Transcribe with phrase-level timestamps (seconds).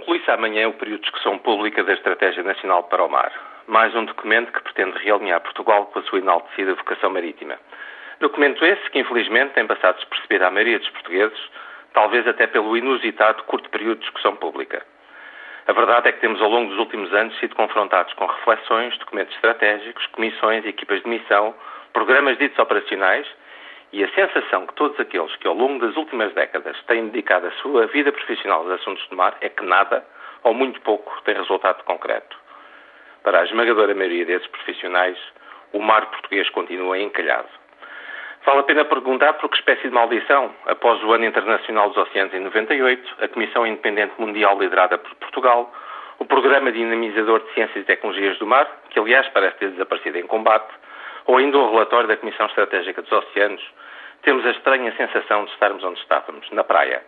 [0.00, 3.30] Conclui-se amanhã o período de discussão pública da Estratégia Nacional para o Mar,
[3.66, 7.58] mais um documento que pretende realinhar Portugal com a sua enaltecida vocação marítima.
[8.18, 11.38] Documento esse que, infelizmente, tem passado despercebido à maioria dos portugueses,
[11.92, 14.82] talvez até pelo inusitado curto período de discussão pública.
[15.66, 19.34] A verdade é que temos, ao longo dos últimos anos, sido confrontados com reflexões, documentos
[19.34, 21.54] estratégicos, comissões, equipas de missão,
[21.92, 23.26] programas ditos operacionais
[23.92, 27.50] e a sensação que todos aqueles que ao longo das últimas décadas têm dedicado a
[27.52, 30.04] sua vida profissional aos assuntos do mar é que nada,
[30.44, 32.36] ou muito pouco, tem resultado concreto.
[33.22, 35.18] Para a esmagadora maioria desses profissionais,
[35.72, 37.48] o mar português continua encalhado.
[38.46, 42.32] Vale a pena perguntar por que espécie de maldição, após o Ano Internacional dos Oceanos
[42.32, 45.70] em 98, a Comissão Independente Mundial liderada por Portugal,
[46.18, 50.26] o Programa Dinamizador de Ciências e Tecnologias do Mar, que aliás parece ter desaparecido em
[50.26, 50.68] combate,
[51.30, 53.62] ou ainda o relatório da Comissão Estratégica dos Oceanos,
[54.22, 57.04] temos a estranha sensação de estarmos onde estávamos, na praia.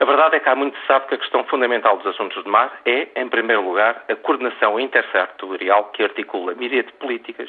[0.00, 2.50] A verdade é que há muito se sabe que a questão fundamental dos assuntos do
[2.50, 7.48] mar é, em primeiro lugar, a coordenação intersectorial que articula mídia de políticas,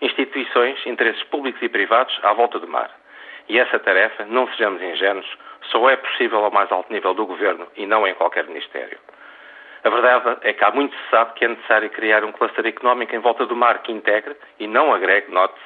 [0.00, 2.90] instituições, interesses públicos e privados à volta do mar.
[3.46, 5.30] E essa tarefa, não sejamos ingênuos,
[5.70, 8.98] só é possível ao mais alto nível do governo e não em qualquer ministério.
[9.84, 13.14] A verdade é que há muito se sabe que é necessário criar um cluster económico
[13.14, 15.60] em volta do mar que integre e não agregue, note-se,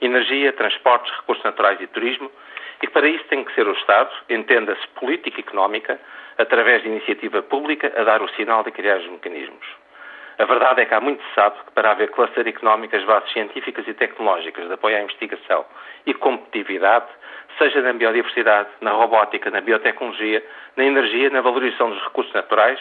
[0.00, 2.30] energia, transportes, recursos naturais e turismo,
[2.80, 5.98] e para isso tem que ser o Estado, entenda-se política económica,
[6.38, 9.66] através de iniciativa pública, a dar o sinal de criar os mecanismos.
[10.38, 13.32] A verdade é que há muito se sabe que para haver cluster económico, as bases
[13.32, 15.64] científicas e tecnológicas de apoio à investigação
[16.06, 17.06] e competitividade,
[17.58, 20.44] seja na biodiversidade, na robótica, na biotecnologia,
[20.76, 22.78] na energia, na valorização dos recursos naturais,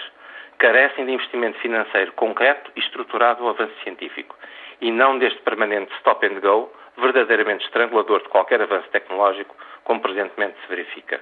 [0.58, 4.36] carecem de investimento financeiro concreto e estruturado ao avanço científico,
[4.82, 10.56] e não deste permanente stop and go, verdadeiramente estrangulador de qualquer avanço tecnológico, como presentemente
[10.62, 11.22] se verifica.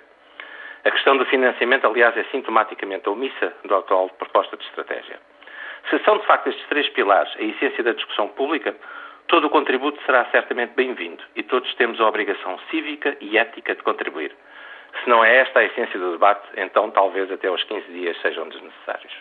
[0.83, 5.19] A questão do financiamento, aliás, é sintomaticamente omissa da atual proposta de estratégia.
[5.89, 8.75] Se são, de facto, estes três pilares a essência da discussão pública,
[9.27, 13.83] todo o contributo será certamente bem-vindo e todos temos a obrigação cívica e ética de
[13.83, 14.35] contribuir.
[15.03, 18.47] Se não é esta a essência do debate, então talvez até aos 15 dias sejam
[18.49, 19.13] desnecessários.